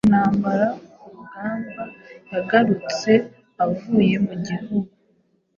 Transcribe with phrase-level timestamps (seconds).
[0.05, 1.83] Intambara-kurugamba
[2.31, 3.11] yagarutse
[3.63, 4.87] avuye mu gihuru